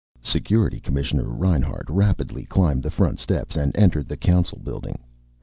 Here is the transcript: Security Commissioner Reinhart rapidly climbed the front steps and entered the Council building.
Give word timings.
Security 0.23 0.79
Commissioner 0.79 1.25
Reinhart 1.29 1.85
rapidly 1.87 2.43
climbed 2.45 2.81
the 2.81 2.89
front 2.89 3.19
steps 3.19 3.55
and 3.55 3.77
entered 3.77 4.07
the 4.09 4.17
Council 4.17 4.57
building. 4.57 4.97